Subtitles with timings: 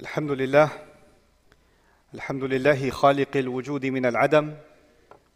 [0.00, 0.68] الحمد لله
[2.14, 4.54] الحمد لله خالق الوجود من العدم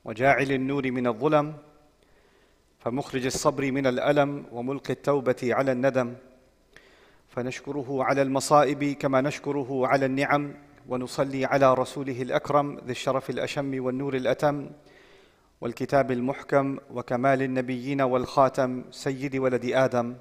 [0.04, 1.54] وجاعل النور من الظلم
[2.78, 6.14] فمخرج الصبر من الألم وملقي التوبة على الندم
[7.28, 10.54] فنشكره على المصائب كما نشكره على النعم
[10.88, 14.70] ونصلي على رسوله الأكرم ذي الشرف الأشم والنور الأتم
[15.60, 20.16] والكتاب المحكم وكمال النبيين والخاتم سيد ولد آدم.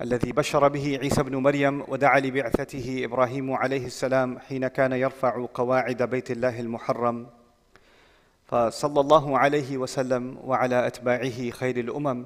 [0.00, 6.02] الذي بشر به عيسى ابن مريم ودعا لبعثته إبراهيم عليه السلام حين كان يرفع قواعد
[6.02, 7.26] بيت الله المحرم.
[8.44, 12.24] فصلى الله عليه وسلم وعلى أتباعه خير الأمم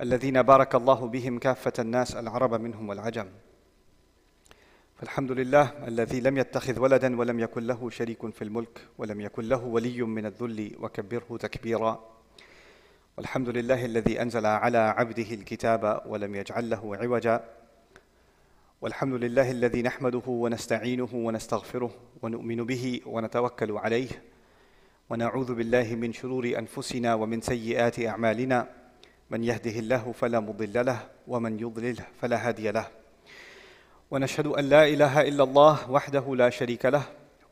[0.00, 3.28] الذين بارك الله بهم كافة الناس العرب منهم والعجم.
[4.96, 9.64] فالحمد لله الذي لم يتخذ ولدا ولم يكن له شريك في الملك ولم يكن له
[9.64, 12.15] ولي من الذل وكبره تكبيرا.
[13.16, 17.44] والحمد لله الذي أنزل على عبده الكتاب ولم يجعل له عوجا.
[18.80, 21.90] والحمد لله الذي نحمده ونستعينه ونستغفره
[22.22, 24.08] ونؤمن به ونتوكل عليه.
[25.10, 28.68] ونعوذ بالله من شرور أنفسنا ومن سيئات أعمالنا.
[29.30, 30.98] من يهده الله فلا مضل له
[31.28, 32.86] ومن يضلله فلا هادي له.
[34.10, 37.02] ونشهد أن لا إله إلا الله وحده لا شريك له.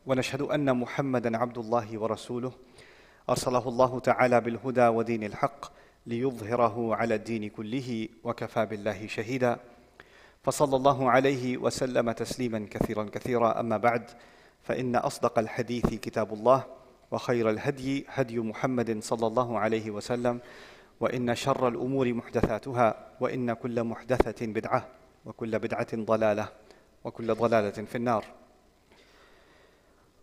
[0.05, 2.51] ونشهد أن محمدا عبد الله ورسوله.
[3.29, 5.65] أرسله الله تعالى بالهدى ودين الحق
[6.05, 9.57] ليظهره على الدين كله وكفى بالله شهيدا.
[10.43, 13.59] فصلى الله عليه وسلم تسليما كثيرا كثيرا.
[13.59, 14.09] أما بعد
[14.63, 16.63] فإن أصدق الحديث كتاب الله
[17.11, 20.39] وخير الهدي هدي محمد صلى الله عليه وسلم
[20.99, 24.87] وإن شر الأمور محدثاتها وإن كل محدثة بدعة
[25.25, 26.47] وكل بدعة ضلالة
[27.03, 28.25] وكل ضلالة في النار.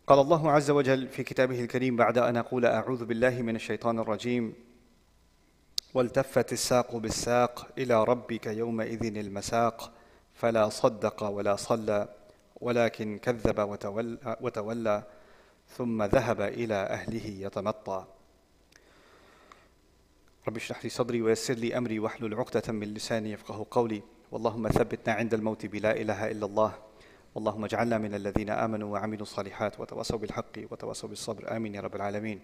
[0.07, 4.55] قال الله عز وجل في كتابه الكريم بعد أن أقول أعوذ بالله من الشيطان الرجيم
[5.95, 9.93] والتفت الساق بالساق إلى ربك يومئذ المساق
[10.35, 12.09] فلا صدق ولا صلى
[12.61, 15.03] ولكن كذب وتولى, وتولى
[15.77, 18.05] ثم ذهب إلى أهله يتمطى.
[20.49, 24.03] رب اشرح لي صدري ويسر لي أمري واحلل عقدة من لساني يفقه قولي
[24.33, 26.75] واللهم ثبتنا عند الموت بلا اله الا الله
[27.38, 32.40] اللهم اجعلنا من الذين امنوا وعملوا الصالحات وتواصوا بالحق وتواصوا بالصبر امين يا رب العالمين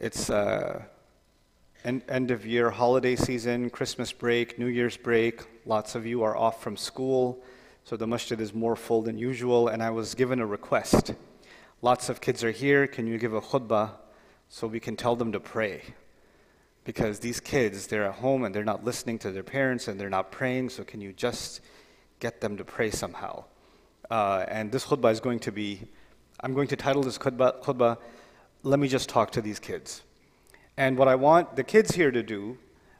[0.00, 0.82] It's uh,
[1.84, 5.42] end, end of year holiday season, Christmas break, New Year's break.
[5.66, 7.42] Lots of you are off from school,
[7.84, 9.68] so the masjid is more full than usual.
[9.68, 11.14] And I was given a request.
[11.82, 12.86] Lots of kids are here.
[12.86, 13.90] Can you give a khutbah
[14.48, 15.82] so we can tell them to pray?
[16.84, 20.08] Because these kids, they're at home and they're not listening to their parents and they're
[20.08, 21.60] not praying, so can you just
[22.20, 23.44] get them to pray somehow?
[24.09, 25.81] Uh, and this khutbah is going to be,
[26.39, 27.97] I'm going to title this khutbah, khutbah,
[28.63, 30.03] Let Me Just Talk to These Kids.
[30.77, 32.57] And what I want the kids here to do,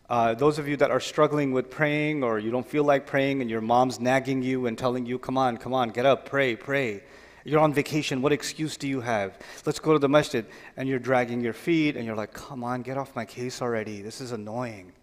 [0.09, 3.41] uh, those of you that are struggling with praying or you don't feel like praying
[3.41, 6.55] and your mom's nagging you and telling you, come on, come on, get up, pray,
[6.55, 7.03] pray.
[7.45, 9.37] You're on vacation, what excuse do you have?
[9.65, 10.45] Let's go to the masjid.
[10.77, 14.01] And you're dragging your feet and you're like, come on, get off my case already.
[14.01, 14.93] This is annoying.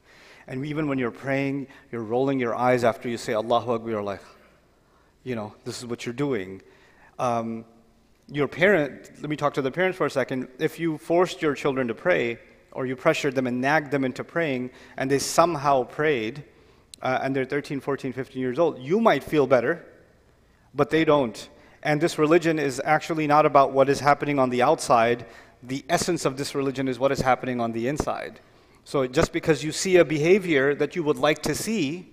[0.47, 4.03] And even when you're praying, you're rolling your eyes after you say Allahu Akbar, you're
[4.03, 4.23] like,
[5.25, 6.63] you know, this is what you're doing.
[7.19, 7.65] Um,
[8.29, 10.49] your parent, let me talk to the parents for a second.
[10.59, 12.39] If you forced your children to pray,
[12.73, 16.45] or you pressured them and nagged them into praying, and they somehow prayed,
[17.03, 19.85] uh, and they're 13, 14, 15 years old, you might feel better,
[20.75, 21.49] but they don't.
[21.83, 25.27] And this religion is actually not about what is happening on the outside.
[25.63, 28.41] The essence of this religion is what is happening on the inside.
[28.85, 32.13] So just because you see a behavior that you would like to see,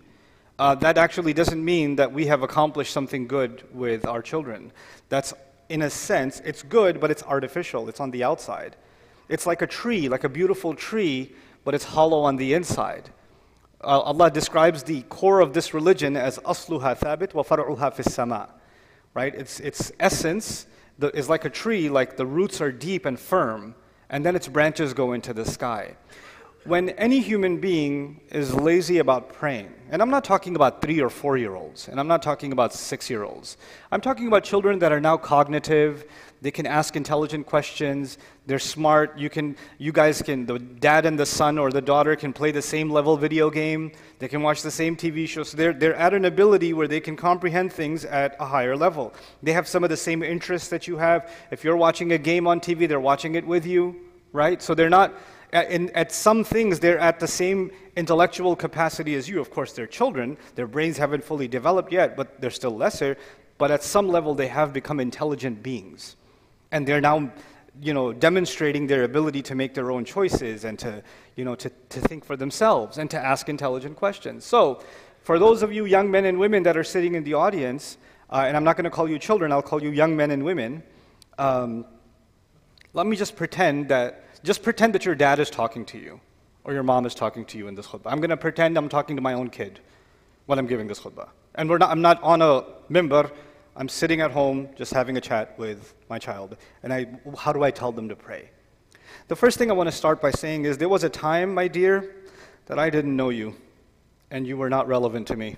[0.60, 4.72] uh, that actually doesn't mean that we have accomplished something good with our children.
[5.10, 5.34] That's,
[5.70, 7.90] in a sense, it's good, but it's artificial.
[7.90, 8.76] It's on the outside.
[9.30, 13.10] It's like a tree, like a beautiful tree, but it's hollow on the inside.
[13.82, 18.50] Uh, Allah describes the core of this religion as asluha thabit wa far'uha fis sama.
[19.14, 19.36] Right?
[19.36, 20.66] Its, its essence
[20.98, 23.76] the, is like a tree, like the roots are deep and firm,
[24.10, 25.96] and then its branches go into the sky
[26.68, 31.10] when any human being is lazy about praying, and I'm not talking about three or
[31.10, 33.56] four year olds, and I'm not talking about six year olds,
[33.90, 36.04] I'm talking about children that are now cognitive,
[36.42, 41.18] they can ask intelligent questions, they're smart, you, can, you guys can, the dad and
[41.18, 44.62] the son or the daughter can play the same level video game, they can watch
[44.62, 48.04] the same TV show, so they're, they're at an ability where they can comprehend things
[48.04, 49.14] at a higher level.
[49.42, 51.32] They have some of the same interests that you have.
[51.50, 53.96] If you're watching a game on TV, they're watching it with you,
[54.34, 54.62] right?
[54.62, 55.14] So they're not
[55.54, 59.40] in, at some things, they're at the same intellectual capacity as you.
[59.40, 63.18] Of course, they're children, their brains haven't fully developed yet, but they're still lesser.
[63.58, 66.16] But at some level, they have become intelligent beings.
[66.72, 67.32] And they're now
[67.82, 71.04] you know, demonstrating their ability to make their own choices and to,
[71.36, 74.46] you know, to, to think for themselves and to ask intelligent questions.
[74.46, 74.82] So,
[75.22, 77.98] for those of you young men and women that are sitting in the audience,
[78.30, 80.44] uh, and I'm not going to call you children, I'll call you young men and
[80.44, 80.84] women.
[81.38, 81.86] Um,
[82.94, 86.20] let me just pretend that, just pretend that your dad is talking to you,
[86.64, 88.12] or your mom is talking to you in this khutbah.
[88.12, 89.82] I'm going to pretend I'm talking to my own kid
[90.46, 91.28] when I'm giving this khutbah.
[91.56, 93.30] And not, I'm not on a mimbar,
[93.76, 96.56] I'm sitting at home just having a chat with my child.
[96.82, 97.08] And I,
[97.38, 98.50] how do I tell them to pray?
[99.28, 101.68] The first thing I want to start by saying is there was a time, my
[101.68, 102.16] dear,
[102.68, 103.54] that I didn't know you,
[104.32, 105.58] and you were not relevant to me.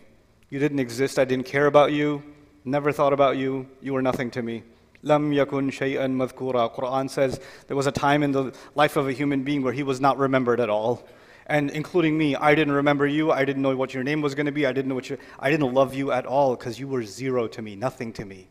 [0.49, 2.23] You didn't exist, I didn't care about you,
[2.65, 4.63] never thought about you, you were nothing to me.
[5.01, 6.73] Lam yakun shay'an madhkura.
[6.75, 9.83] Quran says there was a time in the life of a human being where he
[9.83, 11.07] was not remembered at all.
[11.45, 13.31] And including me, I didn't remember you.
[13.31, 14.65] I didn't know what your name was going to be.
[14.65, 17.47] I didn't know what you, I didn't love you at all because you were zero
[17.47, 18.49] to me, nothing to me.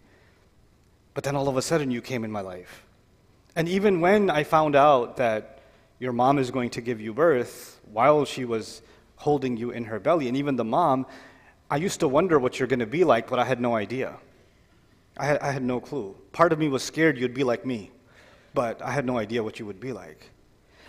[1.14, 2.84] But then all of a sudden you came in my life.
[3.54, 5.60] And even when I found out that
[5.98, 8.82] your mom is going to give you birth while she was
[9.16, 11.06] holding you in her belly, and even the mom,
[11.70, 14.16] I used to wonder what you're going to be like, but I had no idea.
[15.18, 16.16] I had, I had no clue.
[16.32, 17.90] Part of me was scared you'd be like me,
[18.54, 20.30] but I had no idea what you would be like.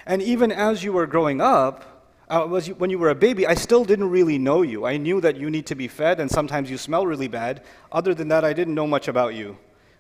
[0.06, 2.00] And even as you were growing up,
[2.30, 4.86] uh, you, when you were a baby, I still didn't really know you.
[4.86, 7.64] I knew that you need to be fed, and sometimes you smell really bad.
[7.92, 9.58] Other than that, I didn't know much about you.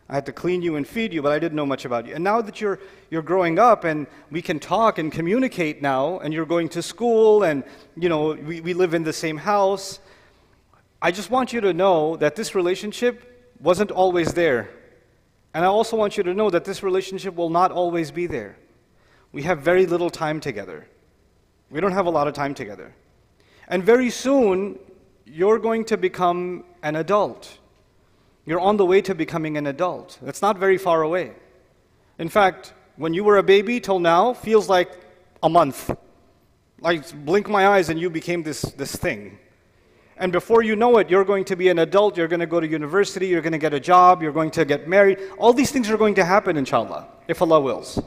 [0.07, 2.15] I had to clean you and feed you, but I didn't know much about you.
[2.15, 2.79] And now that you're,
[3.11, 7.43] you're growing up and we can talk and communicate now, and you're going to school,
[7.43, 7.63] and
[7.95, 9.99] you know, we, we live in the same house,
[11.01, 14.69] I just want you to know that this relationship wasn't always there.
[15.53, 18.57] And I also want you to know that this relationship will not always be there.
[19.31, 20.87] We have very little time together.
[21.69, 22.93] We don't have a lot of time together.
[23.67, 24.79] And very soon,
[25.25, 27.59] you're going to become an adult.
[28.45, 30.17] You're on the way to becoming an adult.
[30.25, 31.33] It's not very far away.
[32.17, 34.91] In fact, when you were a baby till now feels like
[35.43, 35.95] a month.
[36.81, 39.37] Like blink my eyes and you became this, this thing.
[40.19, 42.59] And before you know it, you're going to be an adult, you're going to go
[42.59, 45.19] to university, you're going to get a job, you're going to get married.
[45.37, 48.01] All these things are going to happen, inshallah, if Allah wills.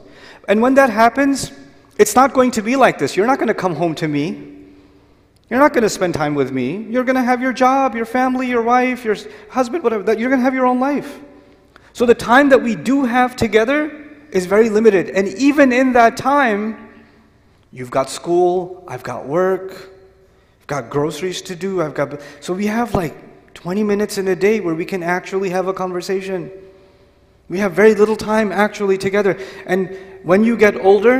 [0.47, 1.51] And when that happens,
[1.97, 3.17] it's not going to be like this.
[3.17, 4.51] You're not going to come home to me.
[5.49, 6.83] You're not going to spend time with me.
[6.83, 9.15] You're going to have your job, your family, your wife, your
[9.49, 10.13] husband, whatever.
[10.13, 11.19] You're going to have your own life.
[11.93, 15.09] So the time that we do have together is very limited.
[15.09, 16.89] And even in that time,
[17.71, 19.92] you've got school, I've got work,
[20.73, 21.81] got groceries to do.
[21.83, 23.15] I've got so we have like
[23.53, 26.51] 20 minutes in a day where we can actually have a conversation.
[27.47, 29.37] We have very little time actually together.
[29.67, 31.15] And when you get older,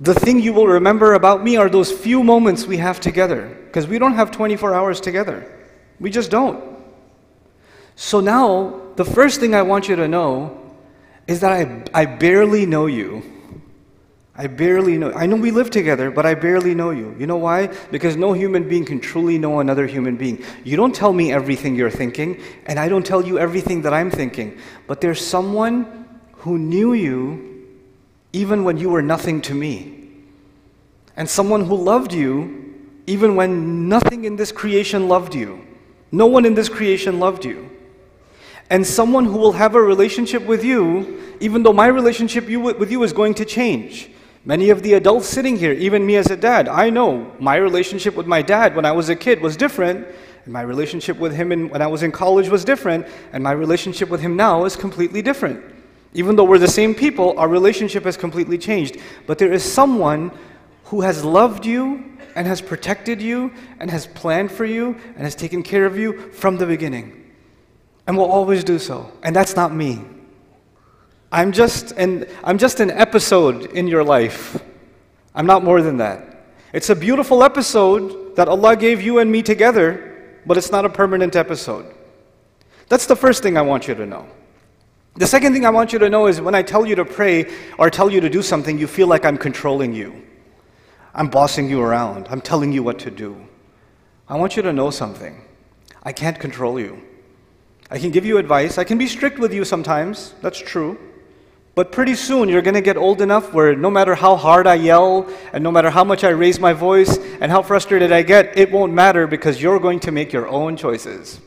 [0.00, 3.86] the thing you will remember about me are those few moments we have together because
[3.86, 5.50] we don't have 24 hours together.
[5.98, 6.62] We just don't.
[7.94, 10.76] So now, the first thing I want you to know
[11.26, 13.22] is that I, I barely know you.
[14.38, 15.12] I barely know.
[15.12, 17.16] I know we live together, but I barely know you.
[17.18, 17.68] You know why?
[17.90, 20.44] Because no human being can truly know another human being.
[20.62, 24.10] You don't tell me everything you're thinking, and I don't tell you everything that I'm
[24.10, 24.58] thinking.
[24.86, 27.64] But there's someone who knew you
[28.34, 30.10] even when you were nothing to me.
[31.16, 32.74] And someone who loved you
[33.06, 35.64] even when nothing in this creation loved you.
[36.12, 37.70] No one in this creation loved you.
[38.68, 43.02] And someone who will have a relationship with you, even though my relationship with you
[43.02, 44.10] is going to change.
[44.46, 48.14] Many of the adults sitting here, even me as a dad, I know my relationship
[48.14, 50.06] with my dad when I was a kid was different,
[50.44, 53.50] and my relationship with him in, when I was in college was different, and my
[53.50, 55.64] relationship with him now is completely different.
[56.14, 58.98] Even though we're the same people, our relationship has completely changed.
[59.26, 60.30] But there is someone
[60.84, 65.34] who has loved you and has protected you and has planned for you and has
[65.34, 67.32] taken care of you from the beginning
[68.06, 69.10] and will always do so.
[69.24, 70.04] And that's not me.
[71.36, 74.58] I'm just an, I'm just an episode in your life.
[75.34, 76.46] I'm not more than that.
[76.72, 80.88] It's a beautiful episode that Allah gave you and me together, but it's not a
[80.88, 81.94] permanent episode.
[82.88, 84.26] That's the first thing I want you to know.
[85.16, 87.52] The second thing I want you to know is when I tell you to pray
[87.78, 90.24] or tell you to do something, you feel like I'm controlling you.
[91.14, 92.28] I'm bossing you around.
[92.30, 93.36] I'm telling you what to do.
[94.26, 95.42] I want you to know something.
[96.02, 97.02] I can't control you.
[97.90, 98.78] I can give you advice.
[98.78, 100.32] I can be strict with you sometimes.
[100.40, 100.98] That's true.
[101.76, 104.76] But pretty soon you're going to get old enough where no matter how hard I
[104.76, 108.56] yell and no matter how much I raise my voice and how frustrated I get,
[108.56, 111.38] it won't matter because you're going to make your own choices.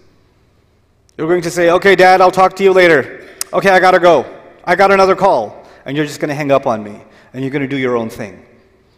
[1.18, 3.28] You're going to say, okay, dad, I'll talk to you later.
[3.52, 4.24] Okay, I got to go.
[4.64, 5.66] I got another call.
[5.84, 7.02] And you're just going to hang up on me
[7.34, 8.46] and you're going to do your own thing.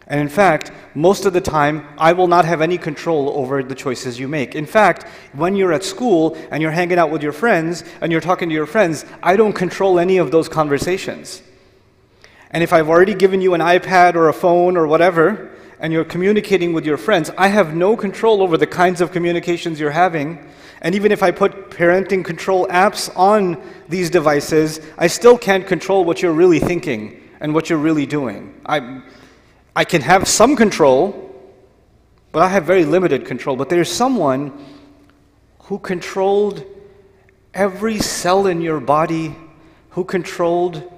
[0.06, 3.74] And in fact, most of the time, I will not have any control over the
[3.74, 4.54] choices you make.
[4.54, 8.20] In fact, when you're at school and you're hanging out with your friends and you're
[8.20, 11.42] talking to your friends, I don't control any of those conversations.
[12.50, 15.50] And if I've already given you an iPad or a phone or whatever,
[15.82, 19.80] and you're communicating with your friends, I have no control over the kinds of communications
[19.80, 20.38] you're having.
[20.80, 26.04] And even if I put parenting control apps on these devices, I still can't control
[26.04, 28.54] what you're really thinking and what you're really doing.
[28.64, 29.02] I,
[29.74, 31.30] I can have some control,
[32.30, 33.56] but I have very limited control.
[33.56, 34.52] But there's someone
[35.60, 36.64] who controlled
[37.54, 39.34] every cell in your body,
[39.90, 40.90] who controlled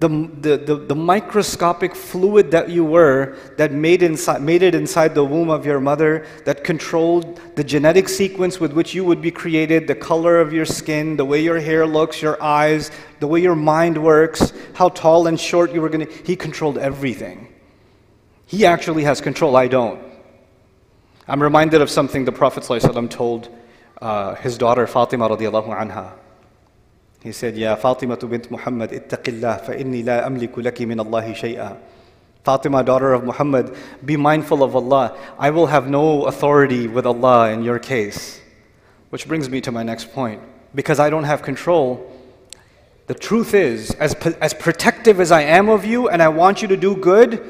[0.00, 5.14] the, the, the, the, microscopic fluid that you were that made, inside, made it inside
[5.14, 9.30] the womb of your mother, that controlled the genetic sequence with which you would be
[9.30, 12.90] created, the color of your skin, the way your hair looks, your eyes,
[13.20, 16.12] the way your mind works, how tall and short you were going to.
[16.24, 17.53] He controlled everything.
[18.46, 20.00] He actually has control, I don't.
[21.26, 23.48] I'm reminded of something the Prophet ﷺ told
[24.00, 26.12] uh, his daughter Fatima radiallahu anha.
[27.22, 31.78] He said, Ya Fatima bint Muhammad, ittaqillah, fa inni la amliku laki min Allahi shay'a.
[32.44, 33.74] Fatima, daughter of Muhammad,
[34.04, 35.16] be mindful of Allah.
[35.38, 38.42] I will have no authority with Allah in your case.
[39.08, 40.42] Which brings me to my next point.
[40.74, 42.12] Because I don't have control,
[43.06, 46.68] the truth is, as, as protective as I am of you and I want you
[46.68, 47.42] to do good,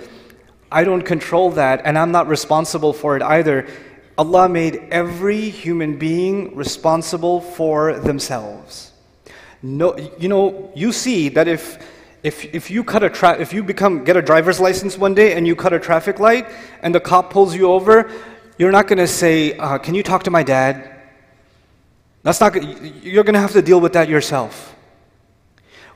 [0.70, 3.66] I don't control that and I'm not responsible for it either.
[4.16, 8.92] Allah made every human being responsible for themselves.
[9.62, 11.78] No, you know, you see that if
[12.22, 15.34] if, if you cut a tra- if you become get a driver's license one day
[15.34, 16.46] and you cut a traffic light
[16.82, 18.10] and the cop pulls you over,
[18.56, 20.90] you're not going to say, uh, "Can you talk to my dad?"
[22.22, 22.54] That's not.
[23.04, 24.73] You're going to have to deal with that yourself.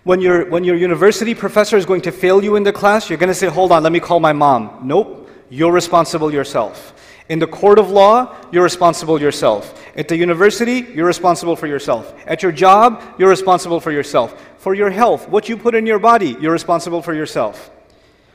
[0.08, 3.18] When your when your university professor is going to fail you in the class, you're
[3.18, 6.94] going to say, "Hold on, let me call my mom." Nope, you're responsible yourself.
[7.28, 9.78] In the court of law, you're responsible yourself.
[9.94, 12.14] At the university, you're responsible for yourself.
[12.26, 14.32] At your job, you're responsible for yourself.
[14.56, 17.70] For your health, what you put in your body, you're responsible for yourself.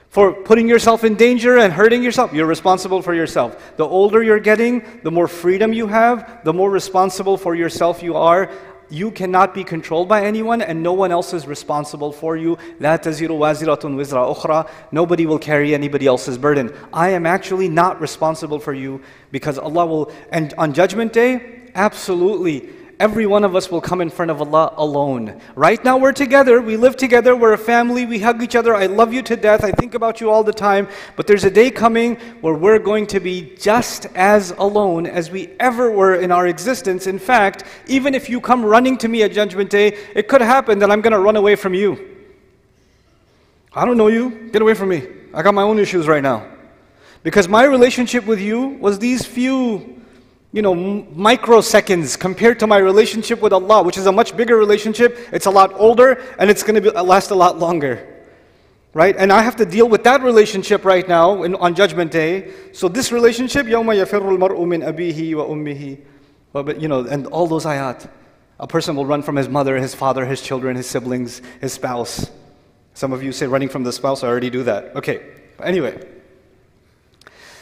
[0.09, 3.57] For putting yourself in danger and hurting yourself, you're responsible for yourself.
[3.77, 8.15] The older you're getting, the more freedom you have, the more responsible for yourself you
[8.15, 8.51] are
[8.92, 12.56] you cannot be controlled by anyone and no one else is responsible for you.
[12.80, 14.68] لا تزر وازرة وزر أخرى.
[14.92, 16.72] Nobody will carry anybody else's burden.
[16.92, 22.70] I am actually not responsible for you because Allah will, and on Judgment Day, absolutely
[22.99, 25.39] every one of us will come in front of Allah alone.
[25.55, 28.75] Right now we're together, we live together, we're a family, we hug each other.
[28.75, 30.87] I love you to death, I think about you all the time.
[31.15, 35.49] But there's a day coming where we're going to be just as alone as we
[35.59, 37.07] ever were in our existence.
[37.07, 40.79] In fact, even if you come running to me at Judgment Day, it could happen
[40.79, 42.17] that I'm going to run away from you.
[43.73, 45.07] I don't know you, get away from me.
[45.33, 46.47] I got my own issues right now.
[47.23, 50.02] Because my relationship with you was these few
[50.52, 55.18] you know, microseconds compared to my relationship with Allah, which is a much bigger relationship.
[55.32, 58.14] It's a lot older and it's going to last a lot longer.
[58.94, 59.14] Right?
[59.16, 62.52] And I have to deal with that relationship right now in, on Judgment Day.
[62.72, 66.00] So this relationship, يَوْمَ يَفِرُّ الْمَرْءُ مِنْ أَبِيهِ وَأُمِّهِ
[66.52, 68.08] but, you know, and all those ayat.
[68.58, 72.30] A person will run from his mother, his father, his children, his siblings, his spouse.
[72.94, 74.96] Some of you say running from the spouse, I already do that.
[74.96, 75.24] Okay,
[75.62, 76.04] anyway.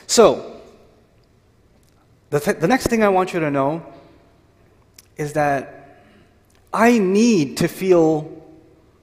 [0.07, 0.60] So,
[2.32, 3.86] the, th- the next thing I want you to know
[5.18, 6.00] is that
[6.74, 8.32] I need to feel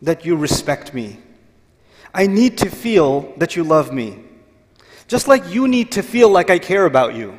[0.03, 1.19] that you respect me.
[2.15, 4.25] I need to feel that you love me.
[5.07, 7.39] Just like you need to feel like I care about you.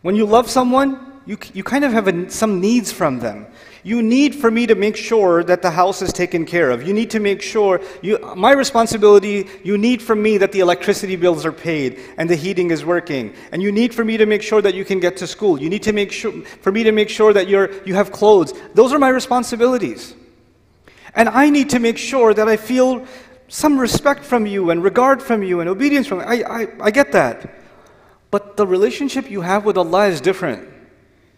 [0.00, 3.46] When you love someone, you, you kind of have a, some needs from them.
[3.84, 6.82] You need for me to make sure that the house is taken care of.
[6.82, 11.16] You need to make sure, you, my responsibility, you need from me that the electricity
[11.16, 13.34] bills are paid and the heating is working.
[13.52, 15.60] And you need for me to make sure that you can get to school.
[15.60, 18.54] You need to make sure, for me to make sure that you're, you have clothes.
[18.72, 20.14] Those are my responsibilities.
[21.14, 23.04] And I need to make sure that I feel
[23.48, 26.24] some respect from you and regard from you and obedience from you.
[26.24, 27.54] I, I, I get that.
[28.30, 30.73] But the relationship you have with Allah is different.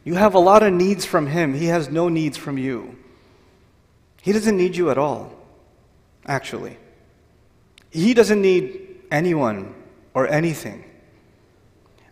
[0.06, 2.96] You have a lot of needs from Him, He has no needs from you.
[4.22, 5.32] He doesn't need you at all,
[6.24, 6.78] actually.
[7.90, 9.74] He doesn't need anyone
[10.14, 10.84] or anything.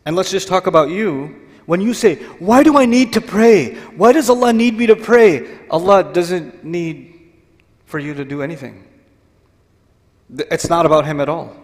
[0.05, 1.41] And let's just talk about you.
[1.67, 3.77] When you say, Why do I need to pray?
[3.97, 5.47] Why does Allah need me to pray?
[5.71, 7.15] Allah doesn't need
[7.87, 8.89] for you to do anything.
[10.51, 11.55] It's not about Him at all.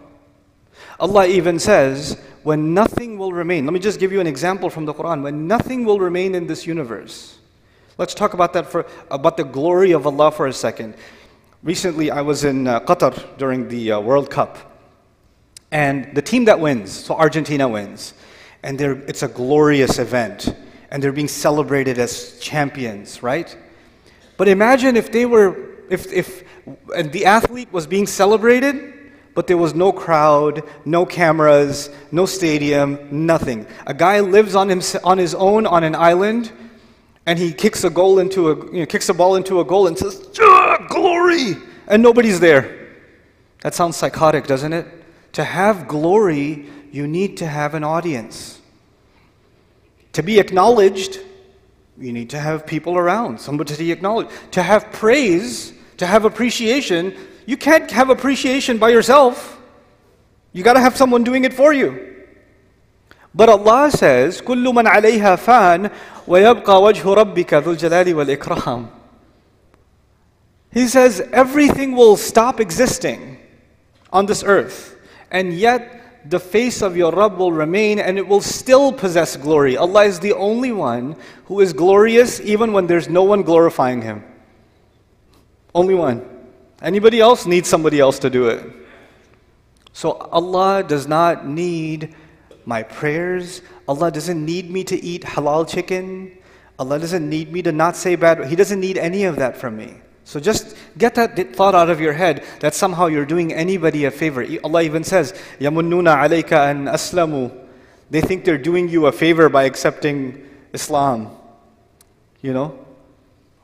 [1.01, 3.65] Allah even says, when nothing will remain.
[3.65, 5.23] Let me just give you an example from the Quran.
[5.23, 7.39] When nothing will remain in this universe.
[7.97, 10.95] Let's talk about that for about the glory of Allah for a second.
[11.63, 14.57] Recently, I was in uh, Qatar during the uh, World Cup,
[15.71, 18.13] and the team that wins, so Argentina wins,
[18.63, 20.55] and it's a glorious event,
[20.89, 23.55] and they're being celebrated as champions, right?
[24.37, 25.55] But imagine if they were,
[25.89, 26.43] if if
[26.95, 29.00] and the athlete was being celebrated
[29.33, 33.65] but there was no crowd, no cameras, no stadium, nothing.
[33.87, 36.51] A guy lives on, him, on his own on an island,
[37.25, 39.87] and he kicks a goal into a you know, kicks a ball into a goal
[39.87, 40.27] and says,
[40.89, 41.55] "Glory!"
[41.87, 42.89] and nobody's there.
[43.61, 44.87] That sounds psychotic, doesn't it?
[45.33, 48.59] To have glory, you need to have an audience.
[50.13, 51.19] To be acknowledged,
[51.97, 54.27] you need to have people around, somebody to acknowledge.
[54.51, 57.15] To have praise, to have appreciation,
[57.50, 59.60] you can't have appreciation by yourself.
[60.52, 62.14] You got to have someone doing it for you.
[63.34, 65.90] But Allah says, كل من عليها فان
[66.26, 68.88] ويبقى وجه ربك ذو الجلال والإكرام.
[70.72, 73.38] He says everything will stop existing
[74.12, 74.96] on this earth,
[75.30, 75.96] and yet
[76.30, 79.76] the face of your Rabb will remain and it will still possess glory.
[79.76, 81.16] Allah is the only one
[81.46, 84.24] who is glorious even when there's no one glorifying Him.
[85.74, 86.29] Only one.
[86.81, 88.63] Anybody else needs somebody else to do it.
[89.93, 92.15] So Allah does not need
[92.65, 93.61] my prayers.
[93.87, 96.37] Allah doesn't need me to eat halal chicken.
[96.79, 98.47] Allah doesn't need me to not say bad.
[98.47, 100.01] He doesn't need any of that from me.
[100.23, 104.11] So just get that thought out of your head that somehow you're doing anybody a
[104.11, 104.45] favor.
[104.63, 107.51] Allah even says, "Yamununa alayka an aslamu."
[108.09, 110.41] They think they're doing you a favor by accepting
[110.73, 111.29] Islam.
[112.41, 112.79] You know,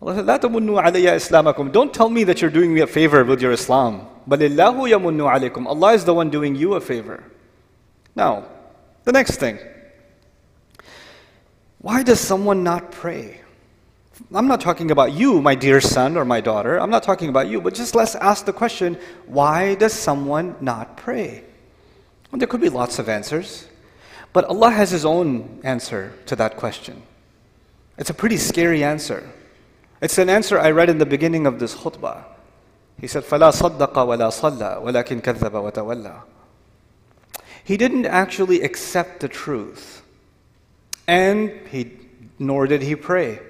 [0.00, 4.08] Allah said, إِسْلَامَكُمْ Don't tell me that you're doing me a favor with your Islam.
[4.28, 7.22] بَلِ اللَّهُ يَمُنُّ عَلَيْكُمْ Allah is the one doing you a favor.
[8.16, 8.46] Now,
[9.04, 9.58] the next thing.
[11.78, 13.40] Why does someone not pray?
[14.34, 16.78] I'm not talking about you, my dear son or my daughter.
[16.80, 20.96] I'm not talking about you, but just let's ask the question why does someone not
[20.96, 21.44] pray?
[22.30, 23.68] Well, there could be lots of answers,
[24.32, 27.02] but Allah has His own answer to that question.
[27.98, 29.28] It's a pretty scary answer.
[30.00, 32.24] It's an answer I read in the beginning of this khutbah.
[33.00, 36.22] He said, فَلَا صَدَّقَ وَلَا صَلَّى وَلَكِنْ كَذَّبَ وَتَوَلَّى
[37.64, 40.02] He didn't actually accept the truth,
[41.06, 41.92] and he,
[42.38, 43.40] nor did he pray.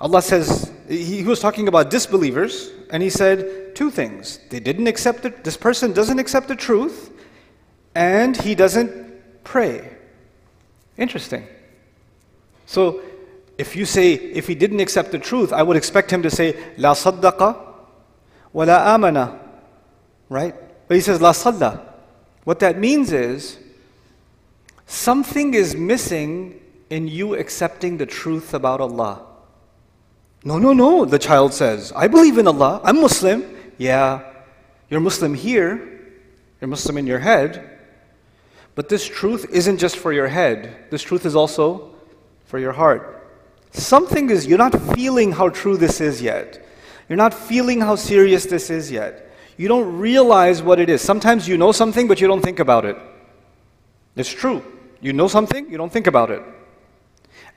[0.00, 4.40] Allah says, he was talking about disbelievers, and he said two things.
[4.48, 7.12] They didn't accept it, this person doesn't accept the truth,
[7.94, 9.88] and he doesn't pray.
[10.96, 11.46] Interesting.
[12.66, 13.02] So,
[13.57, 16.73] if you say, if he didn't accept the truth, I would expect him to say,
[16.77, 17.57] La saddaqa
[18.51, 19.39] wa la amana.
[20.29, 20.53] Right?
[20.87, 21.81] But he says, La sadda.
[22.43, 23.57] What that means is,
[24.85, 29.25] something is missing in you accepting the truth about Allah.
[30.43, 31.91] No, no, no, the child says.
[31.95, 32.81] I believe in Allah.
[32.83, 33.43] I'm Muslim.
[33.77, 34.21] Yeah,
[34.89, 36.13] you're Muslim here.
[36.61, 37.71] You're Muslim in your head.
[38.75, 41.95] But this truth isn't just for your head, this truth is also
[42.45, 43.14] for your heart.
[43.75, 46.65] Something is, you're not feeling how true this is yet.
[47.09, 49.29] You're not feeling how serious this is yet.
[49.57, 51.01] You don't realize what it is.
[51.01, 52.97] Sometimes you know something, but you don't think about it.
[54.15, 54.63] It's true.
[55.01, 56.41] You know something, you don't think about it.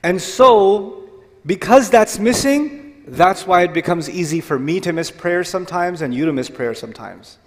[0.03, 1.09] And so,
[1.45, 6.13] because that's missing, that's why it becomes easy for me to miss prayer sometimes and
[6.13, 7.37] you to miss prayer sometimes.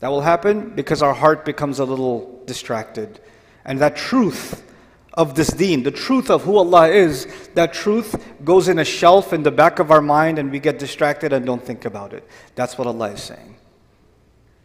[0.00, 3.20] That will happen because our heart becomes a little distracted.
[3.64, 4.66] And that truth
[5.14, 9.32] of this deen, the truth of who Allah is, that truth goes in a shelf
[9.32, 12.26] in the back of our mind and we get distracted and don't think about it.
[12.54, 13.56] That's what Allah is saying.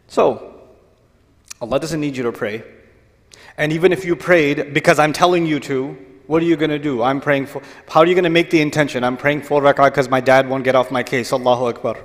[0.06, 0.60] So,
[1.60, 2.62] Allah doesn't need you to pray.
[3.58, 6.78] And even if you prayed because I'm telling you to, what are you going to
[6.78, 7.02] do?
[7.02, 7.62] I'm praying for.
[7.88, 9.04] How are you going to make the intention?
[9.04, 11.32] I'm praying four rak'ah because my dad won't get off my case.
[11.32, 11.96] Allahu Akbar.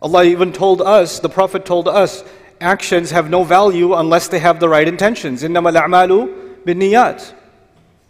[0.00, 2.22] Allah even told us, the Prophet told us,
[2.59, 5.43] actions have no value unless they have the right intentions.
[5.43, 7.33] إِنَّمَا الْأَعْمَالُ بِالنِّيَّاتِ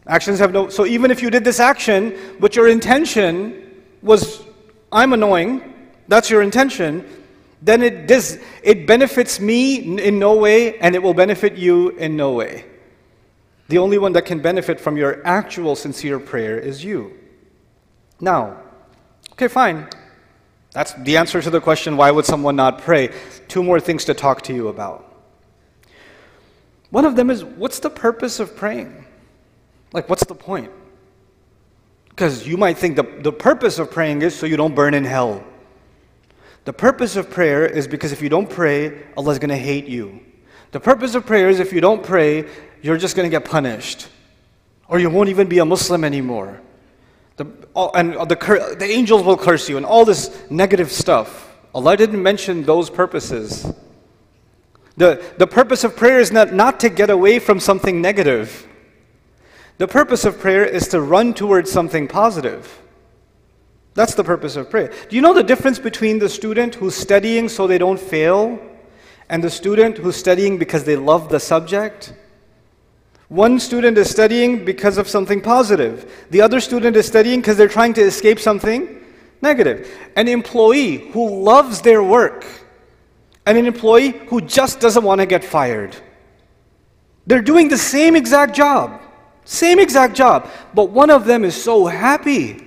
[0.07, 0.67] Actions have no.
[0.69, 4.43] So even if you did this action, but your intention was,
[4.91, 5.62] I'm annoying,
[6.07, 7.05] that's your intention,
[7.62, 12.15] then it does, it benefits me in no way, and it will benefit you in
[12.15, 12.65] no way.
[13.69, 17.17] The only one that can benefit from your actual sincere prayer is you.
[18.19, 18.57] Now,
[19.34, 19.88] okay, fine.
[20.76, 23.08] That's the answer to the question why would someone not pray?
[23.48, 25.10] Two more things to talk to you about.
[26.90, 29.06] One of them is what's the purpose of praying?
[29.94, 30.70] Like, what's the point?
[32.10, 35.06] Because you might think the, the purpose of praying is so you don't burn in
[35.06, 35.42] hell.
[36.66, 39.86] The purpose of prayer is because if you don't pray, Allah is going to hate
[39.86, 40.20] you.
[40.72, 42.50] The purpose of prayer is if you don't pray,
[42.82, 44.08] you're just going to get punished.
[44.88, 46.60] Or you won't even be a Muslim anymore.
[47.37, 47.46] The,
[47.94, 51.55] and the, the angels will curse you and all this negative stuff.
[51.75, 53.70] Allah didn't mention those purposes.
[54.96, 58.66] The, the purpose of prayer is not, not to get away from something negative.
[59.77, 62.81] The purpose of prayer is to run towards something positive.
[63.92, 64.92] That's the purpose of prayer.
[65.09, 68.59] Do you know the difference between the student who's studying so they don't fail
[69.29, 72.14] and the student who's studying because they love the subject?
[73.28, 76.26] One student is studying because of something positive.
[76.30, 79.04] The other student is studying because they're trying to escape something
[79.42, 79.90] negative.
[80.14, 82.46] An employee who loves their work
[83.44, 85.96] and an employee who just doesn't want to get fired.
[87.26, 89.00] They're doing the same exact job.
[89.44, 90.48] Same exact job.
[90.74, 92.65] But one of them is so happy,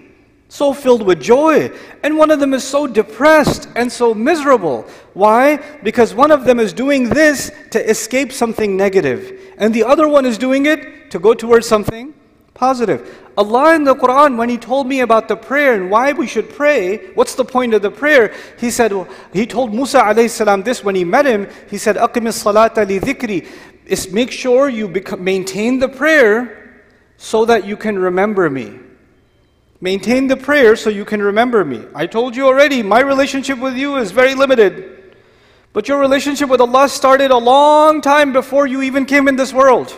[0.49, 1.71] so filled with joy,
[2.03, 4.85] and one of them is so depressed and so miserable.
[5.13, 5.57] Why?
[5.83, 10.25] Because one of them is doing this to escape something negative and the other one
[10.25, 12.13] is doing it to go towards something
[12.53, 13.29] positive.
[13.37, 16.49] Allah in the Quran, when He told me about the prayer and why we should
[16.49, 18.33] pray, what's the point of the prayer?
[18.57, 18.91] He said,
[19.33, 21.47] He told Musa alayhi salam this when he met him.
[21.69, 23.47] He said, Aqimis salata li dhikri.
[23.85, 26.83] Is make sure you maintain the prayer
[27.17, 28.79] so that you can remember me.
[29.81, 31.83] Maintain the prayer so you can remember me.
[31.95, 35.15] I told you already, my relationship with you is very limited.
[35.71, 39.53] But your relationship with Allah started a long time before you even came in this
[39.53, 39.97] world.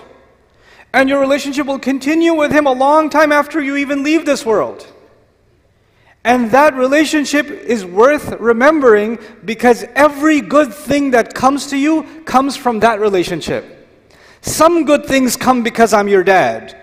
[0.93, 4.45] And your relationship will continue with Him a long time after you even leave this
[4.45, 4.85] world.
[6.23, 12.55] And that relationship is worth remembering because every good thing that comes to you comes
[12.55, 13.87] from that relationship.
[14.41, 16.77] Some good things come because I'm your dad.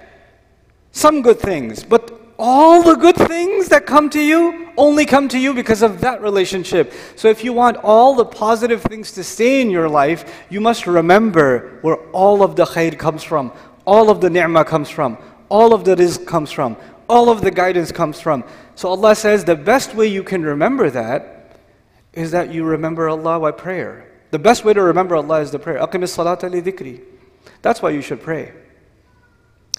[0.93, 1.85] Some good things.
[1.85, 1.98] But
[2.39, 6.23] all the good things that come to you only come to you because of that
[6.23, 6.93] relationship.
[7.17, 10.87] So if you want all the positive things to stay in your life, you must
[10.87, 13.53] remember where all of the khair comes from,
[13.85, 16.77] all of the ni'mah comes from, all of the rizq comes from,
[17.09, 18.45] all of the guidance comes from.
[18.77, 21.57] So Allah says the best way you can remember that
[22.13, 24.13] is that you remember Allah by prayer.
[24.31, 25.79] The best way to remember Allah is the prayer.
[25.79, 27.01] Aqimis salata li.
[27.63, 28.53] That's why you should pray.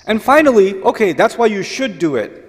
[0.07, 2.48] And finally, okay, that's why you should do it.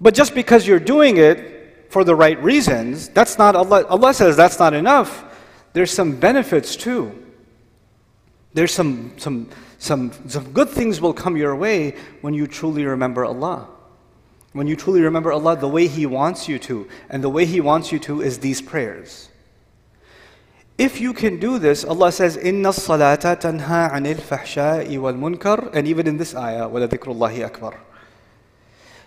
[0.00, 4.36] But just because you're doing it for the right reasons, that's not Allah, Allah says
[4.36, 5.24] that's not enough.
[5.72, 7.12] There's some benefits too.
[8.52, 13.24] There's some, some, some, some good things will come your way when you truly remember
[13.24, 13.68] Allah.
[14.52, 17.60] When you truly remember Allah the way He wants you to, and the way He
[17.60, 19.28] wants you to is these prayers.
[20.78, 25.86] If you can do this, Allah says, Inna salata tanha anil fahsha'i wal munkar, and
[25.86, 27.80] even in this ayah, "Wala dhikrullahi akbar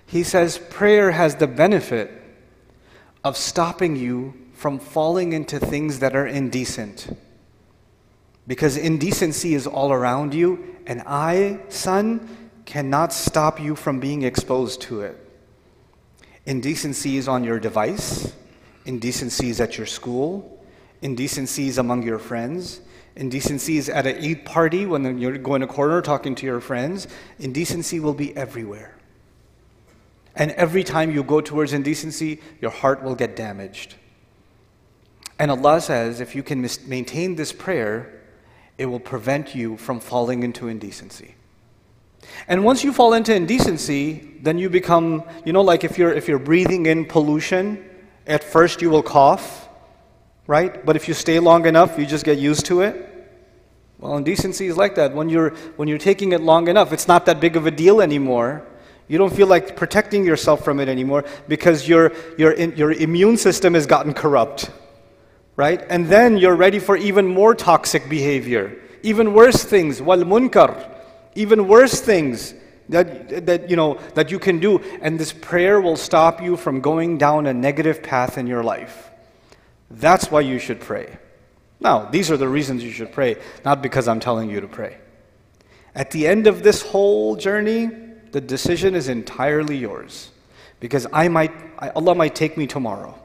[0.09, 2.11] he says prayer has the benefit
[3.23, 7.15] of stopping you from falling into things that are indecent.
[8.47, 12.27] Because indecency is all around you, and I, son,
[12.65, 15.15] cannot stop you from being exposed to it.
[16.47, 18.33] Indecency is on your device,
[18.85, 20.59] indecency is at your school,
[21.03, 22.81] indecency is among your friends,
[23.15, 27.07] indecency is at an Eid party when you're going to corner talking to your friends.
[27.37, 28.95] Indecency will be everywhere.
[30.39, 33.95] And every time you go towards indecency, your heart will get damaged.
[35.37, 38.21] And Allah says if you can mis- maintain this prayer,
[38.77, 41.35] it will prevent you from falling into indecency.
[42.47, 46.29] And once you fall into indecency, then you become, you know, like if you're, if
[46.29, 47.85] you're breathing in pollution,
[48.25, 49.67] at first you will cough,
[50.47, 50.85] right?
[50.85, 53.05] But if you stay long enough, you just get used to it.
[53.97, 55.13] Well, indecency is like that.
[55.13, 58.01] When you're, when you're taking it long enough, it's not that big of a deal
[58.01, 58.65] anymore.
[59.09, 63.73] You don't feel like protecting yourself from it anymore because your, your, your immune system
[63.73, 64.69] has gotten corrupt,
[65.55, 65.83] right?
[65.89, 70.95] And then you're ready for even more toxic behavior, even worse things, wal munkar,
[71.33, 72.53] even worse things
[72.89, 74.79] that, that, you know, that you can do.
[75.01, 79.09] And this prayer will stop you from going down a negative path in your life.
[79.89, 81.17] That's why you should pray.
[81.79, 84.97] Now, these are the reasons you should pray, not because I'm telling you to pray.
[85.95, 87.89] At the end of this whole journey,
[88.31, 90.31] the decision is entirely yours.
[90.79, 91.51] Because I might,
[91.95, 93.17] Allah might take me tomorrow.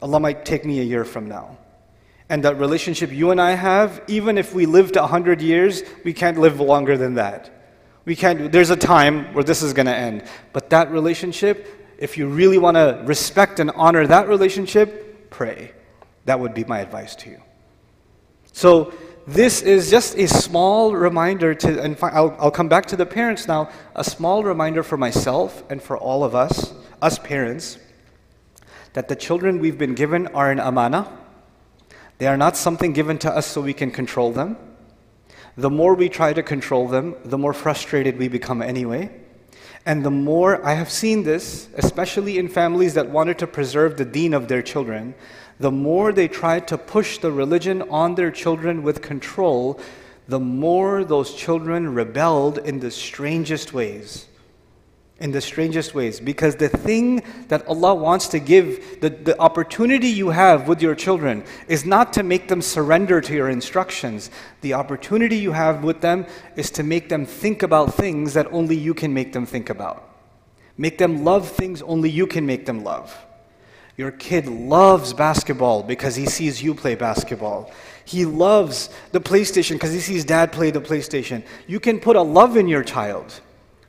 [0.00, 1.58] Allah might take me a year from now.
[2.30, 6.38] And that relationship you and I have, even if we lived 100 years, we can't
[6.38, 7.50] live longer than that.
[8.04, 10.24] We can't, there's a time where this is going to end.
[10.52, 15.72] But that relationship, if you really want to respect and honor that relationship, pray.
[16.24, 17.42] That would be my advice to you.
[18.52, 18.92] So,
[19.28, 23.46] this is just a small reminder to, and I'll, I'll come back to the parents
[23.46, 27.76] now, a small reminder for myself and for all of us, us parents,
[28.94, 31.12] that the children we've been given are an amana.
[32.16, 34.56] They are not something given to us so we can control them.
[35.58, 39.10] The more we try to control them, the more frustrated we become anyway.
[39.84, 44.06] And the more I have seen this, especially in families that wanted to preserve the
[44.06, 45.14] deen of their children,
[45.58, 49.80] the more they tried to push the religion on their children with control,
[50.28, 54.26] the more those children rebelled in the strangest ways.
[55.20, 60.06] in the strangest ways because the thing that Allah wants to give, the, the opportunity
[60.06, 64.30] you have with your children, is not to make them surrender to your instructions.
[64.60, 68.76] The opportunity you have with them is to make them think about things that only
[68.76, 70.08] you can make them think about.
[70.76, 73.12] Make them love things only you can make them love.
[73.98, 77.72] Your kid loves basketball because he sees you play basketball.
[78.04, 81.44] He loves the PlayStation because he sees dad play the PlayStation.
[81.66, 83.40] You can put a love in your child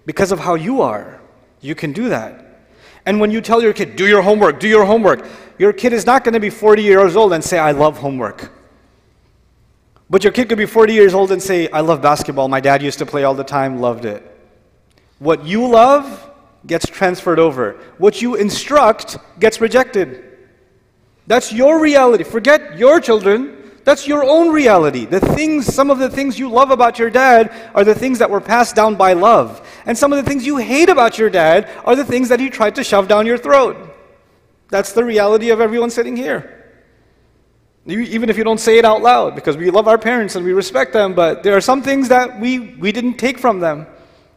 [0.08, 1.22] because of how you are.
[1.62, 2.64] You can do that.
[3.06, 5.28] And when you tell your kid, do your homework, do your homework,
[5.60, 8.52] your kid is not going to be 40 years old and say, I love homework.
[10.10, 12.48] But your kid could be 40 years old and say, I love basketball.
[12.48, 14.26] My dad used to play all the time, loved it.
[15.20, 16.29] What you love
[16.66, 17.80] gets transferred over.
[17.98, 20.26] What you instruct gets rejected.
[21.28, 22.24] That's your reality.
[22.24, 23.56] Forget your children.
[23.86, 25.06] That's your own reality.
[25.06, 28.30] The things, some of the things you love about your dad are the things that
[28.30, 29.68] were passed down by love.
[29.86, 32.50] And some of the things you hate about your dad are the things that he
[32.50, 33.78] tried to shove down your throat.
[34.70, 36.56] That's the reality of everyone sitting here.
[37.88, 40.54] even if you don't say it out loud, because we love our parents and we
[40.54, 43.88] respect them, but there are some things that we, we didn't take from them.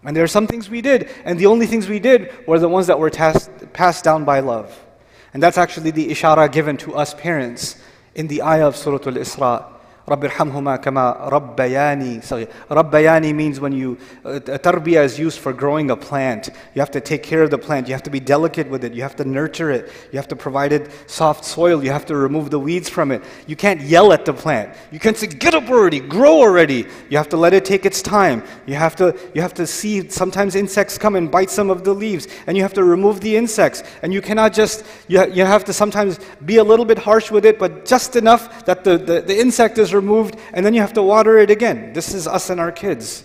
[0.04, 2.68] And there are some things we did, and the only things we did were the
[2.68, 4.84] ones that were passed down by love.
[5.32, 7.76] And that's actually the ishara given to us parents
[8.14, 9.71] in the ayah of Surah Al-Isra.
[10.09, 15.91] رب ارحمهما كما ربياني صغير ربياني means when you uh, tarbiyah is used for growing
[15.91, 18.69] a plant you have to take care of the plant you have to be delicate
[18.69, 21.91] with it you have to nurture it you have to provide it soft soil you
[21.91, 25.17] have to remove the weeds from it you can't yell at the plant you can't
[25.17, 28.75] say get up already grow already you have to let it take its time you
[28.75, 32.29] have to you have to see sometimes insects come and bite some of the leaves
[32.47, 35.73] and you have to remove the insects and you cannot just you, you have to
[35.73, 39.37] sometimes be a little bit harsh with it but just enough that the, the, the
[39.37, 41.92] insect is removed, and then you have to water it again.
[41.92, 43.24] This is us and our kids.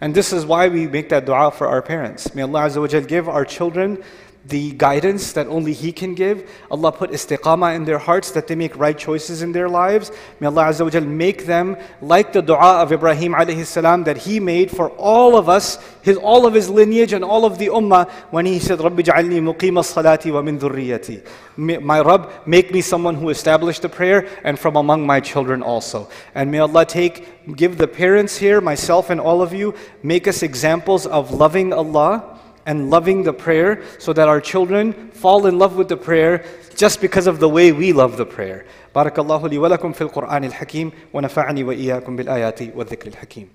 [0.00, 2.34] And this is why we make that dua for our parents.
[2.34, 2.68] May Allah
[3.06, 4.02] give our children
[4.48, 6.48] the guidance that only He can give.
[6.70, 10.12] Allah put istiqamah in their hearts that they make right choices in their lives.
[10.40, 14.38] May Allah Azza wa make them like the dua of Ibrahim alayhi salam that he
[14.38, 18.08] made for all of us, his, all of his lineage and all of the ummah
[18.30, 21.26] when he said, Rabbi ja'alni muqima salati wa min dhurriyati.
[21.56, 26.08] My Rabb, make me someone who established the prayer and from among my children also.
[26.34, 30.42] And may Allah take, give the parents here, myself and all of you, make us
[30.42, 32.35] examples of loving Allah
[32.65, 36.43] and loving the prayer so that our children fall in love with the prayer
[36.75, 38.65] just because of the way we love the prayer.
[38.95, 43.54] بارك الله لي ولكم في القرآن الحكيم ونفعني وإياكم بالآيات والذكر الحكيم.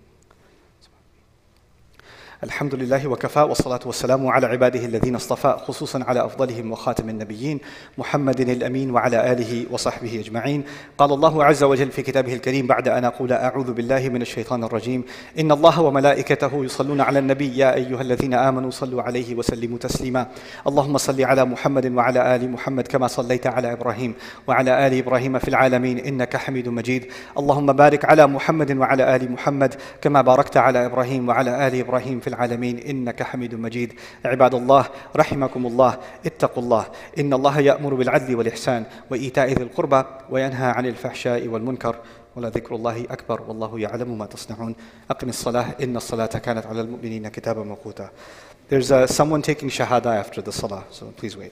[2.43, 7.59] الحمد لله وكفى والصلاة والسلام على عباده الذين اصطفى خصوصا على أفضلهم وخاتم النبيين
[7.97, 10.63] محمد الأمين وعلى آله وصحبه أجمعين.
[10.97, 15.03] قال الله عز وجل في كتابه الكريم بعد أن أقول أعوذ بالله من الشيطان الرجيم.
[15.39, 20.27] إن الله وملائكته يصلون على النبي يا أيها الذين آمنوا صلوا عليه وسلموا تسليما.
[20.67, 24.13] اللهم صل على محمد وعلى آل محمد كما صليت على إبراهيم
[24.47, 27.05] وعلى آل إبراهيم في العالمين إنك حميد مجيد.
[27.37, 32.30] اللهم بارك على محمد وعلى آل محمد كما باركت على إبراهيم وعلى آل إبراهيم في
[32.31, 32.75] العالمين.
[32.79, 33.89] إنك حميد مجيد.
[34.25, 34.83] عباد الله
[35.15, 35.97] رحمكم الله.
[36.25, 36.85] اتقوا الله.
[37.19, 41.95] إن الله يأمر بالعدل والإحسان وإيتاء ذي القربى وينهى عن الفحشاء والمنكر
[42.35, 44.75] ولذكر الله أكبر والله يعلم ما تصنعون.
[45.11, 45.67] أقم الصلاة.
[45.83, 48.09] إن الصلاة كانت على المؤمنين كتابا موقوتا.
[48.71, 51.51] There's uh, someone taking shahada after the salah, so please wait.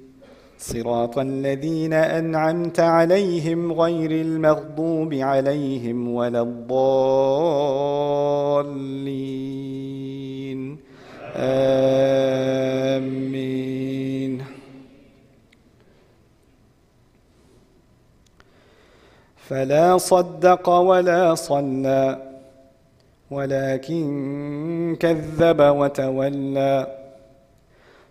[0.61, 6.81] صراط الذين أنعمت عليهم غير المغضوب عليهم ولا الضالين.
[11.35, 11.71] آمين.
[19.37, 22.31] فلا صدق ولا صلى
[23.31, 27.00] ولكن كذب وتولى.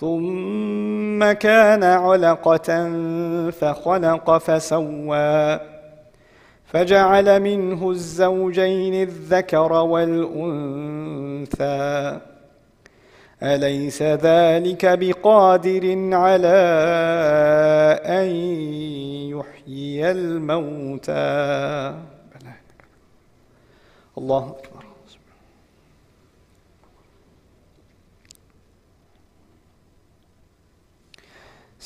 [0.00, 2.90] ثم كان علقة
[3.50, 5.60] فخلق فسوى
[6.66, 10.88] فجعل منه الزوجين الذكر والأنثى.
[13.42, 16.58] أليس ذلك بقادر على
[18.04, 18.26] أن
[19.36, 21.94] يحيي الموتى؟
[24.18, 24.77] الله أكبر.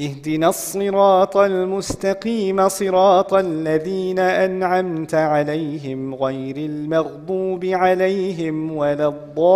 [0.00, 9.50] اهدنا الصراط المستقيم صراط الذين أنعمت عليهم غير المغضوب عليهم ولا الضالين.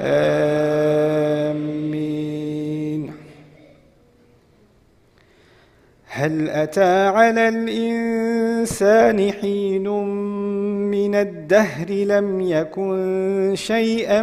[0.00, 0.70] آمين.
[6.06, 9.88] هل أتى على الإنسان حين
[10.90, 14.22] من الدهر لم يكن شيئا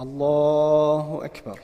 [0.00, 1.60] الله أكبر.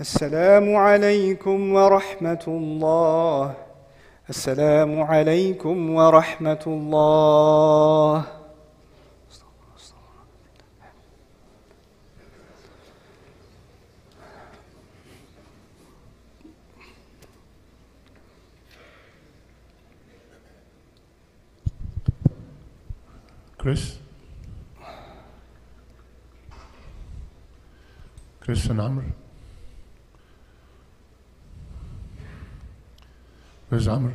[0.00, 3.54] السلام عليكم ورحمة الله
[4.30, 8.24] السلام عليكم ورحمة الله
[23.58, 23.98] Chris?
[28.40, 29.19] Chris and Amr?
[33.70, 34.12] Where's Amr?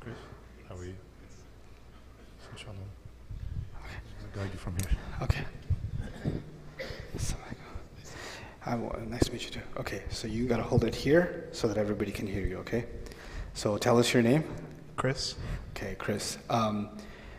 [0.00, 0.14] Chris,
[0.68, 0.94] how are you?
[2.52, 2.76] Inshallah.
[3.74, 4.90] I'll guide you from here.
[5.22, 5.44] Okay
[8.66, 9.60] I will, nice to meet you too.
[9.78, 12.86] Okay, so you gotta hold it here so that everybody can hear you, okay?
[13.52, 14.42] So tell us your name.
[14.96, 15.34] Chris.
[15.70, 16.38] Okay, Chris.
[16.48, 16.88] Um,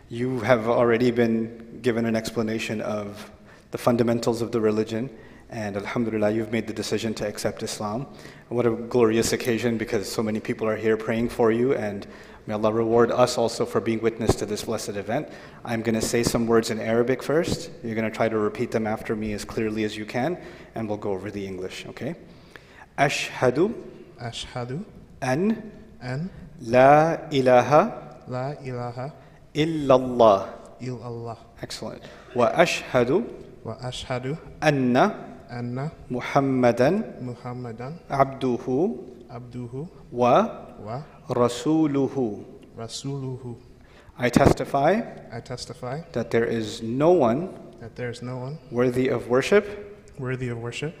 [0.08, 3.28] you have already been given an explanation of
[3.70, 5.10] the fundamentals of the religion.
[5.48, 8.06] And Alhamdulillah, you've made the decision to accept Islam.
[8.48, 11.74] What a glorious occasion because so many people are here praying for you.
[11.74, 12.04] And
[12.46, 15.28] may Allah reward us also for being witness to this blessed event.
[15.64, 17.70] I'm going to say some words in Arabic first.
[17.84, 20.36] You're going to try to repeat them after me as clearly as you can.
[20.74, 22.16] And we'll go over the English, okay?
[22.98, 23.72] Ashhadu.
[24.20, 24.84] Ashhadu.
[25.22, 25.70] An.
[26.02, 26.28] An.
[26.60, 28.22] La ilaha.
[28.26, 29.12] La ilaha.
[29.54, 30.48] Illallah.
[30.80, 31.38] Illallah.
[31.62, 32.02] Excellent.
[32.34, 33.45] Wa ashhadu.
[34.63, 34.97] أن
[35.49, 38.95] anna محمدا Muhammadan عبده
[39.29, 39.87] abduhu
[41.29, 42.15] ورسوله.
[42.77, 43.55] wa rasuluhu.
[44.17, 45.01] I testify
[45.31, 47.49] I testify that there is no one
[47.79, 49.65] that there is no one worthy of worship
[50.19, 50.93] worthy of worship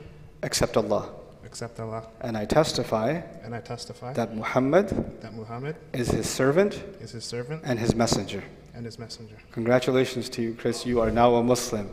[0.43, 1.09] except Allah.
[1.45, 2.07] except Allah.
[2.21, 4.87] And I testify And I testify that Muhammad
[5.21, 8.43] that Muhammad is his servant is his servant and his messenger.
[8.76, 9.36] and his messenger.
[9.52, 10.84] Congratulations to you, Chris.
[10.84, 11.90] You are now a Muslim.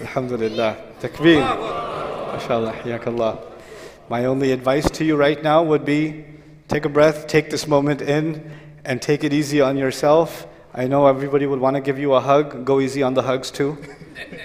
[0.00, 0.76] Alhamdulillah.
[1.00, 1.40] Takbir.
[1.40, 2.74] MashaAllah.
[2.80, 3.40] Hayakallah.
[4.08, 6.24] My only advice to you right now would be
[6.66, 8.50] take a breath, take this moment in,
[8.84, 10.48] and take it easy on yourself.
[10.74, 12.64] I know everybody would want to give you a hug.
[12.64, 13.78] Go easy on the hugs too.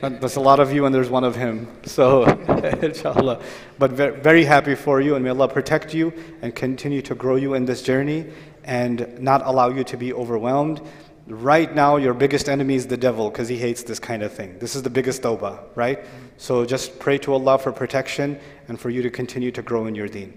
[0.02, 1.68] There's a lot of you and there's one of him.
[1.86, 2.24] So,
[2.84, 3.42] inshallah.
[3.80, 6.14] But ve- very happy for you and may Allah protect you
[6.44, 8.28] and continue to grow you in this journey
[8.64, 10.82] and not allow you to be overwhelmed.
[11.30, 14.58] Right now, your biggest enemy is the devil because he hates this kind of thing.
[14.58, 16.04] This is the biggest tawbah, right?
[16.38, 19.94] So just pray to Allah for protection and for you to continue to grow in
[19.94, 20.34] your deen.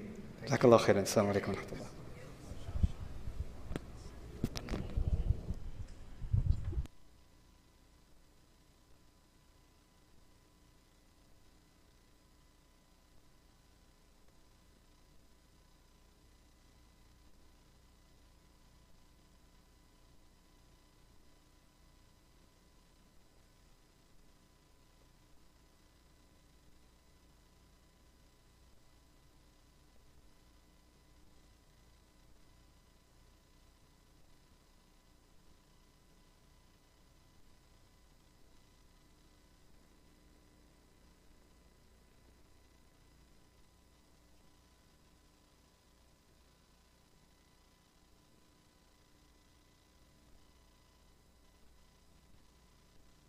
[0.46, 1.04] Jazakallah khairan.
[1.04, 1.91] Assalamu alaikum.